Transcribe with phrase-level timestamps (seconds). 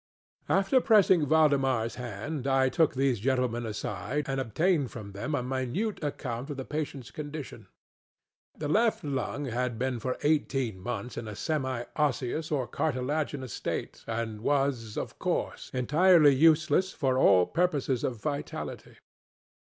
[0.49, 6.03] After pressing ValdemarŌĆÖs hand, I took these gentlemen aside, and obtained from them a minute
[6.03, 7.67] account of the patientŌĆÖs condition.
[8.57, 14.03] The left lung had been for eighteen months in a semi osseous or cartilaginous state,
[14.07, 18.97] and was, of course, entirely useless for all purposes of vitality.